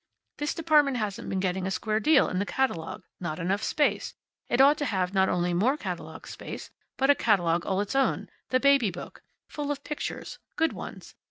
This 0.37 0.55
department 0.55 0.97
hasn't 0.97 1.29
been 1.29 1.39
getting 1.39 1.67
a 1.67 1.69
square 1.69 1.99
deal 1.99 2.27
in 2.27 2.39
the 2.39 2.45
catalogue. 2.47 3.03
Not 3.19 3.37
enough 3.37 3.61
space. 3.61 4.15
It 4.49 4.59
ought 4.59 4.79
to 4.79 4.85
have 4.85 5.13
not 5.13 5.29
only 5.29 5.53
more 5.53 5.77
catalogue 5.77 6.25
space, 6.25 6.71
but 6.97 7.11
a 7.11 7.13
catalogue 7.13 7.67
all 7.67 7.81
its 7.81 7.95
own 7.95 8.27
the 8.49 8.59
Baby 8.59 8.89
Book. 8.89 9.21
Full 9.47 9.69
of 9.69 9.83
pictures. 9.83 10.39
Good 10.55 10.73
ones. 10.73 11.13